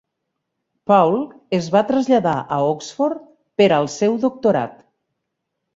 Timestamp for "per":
3.63-3.71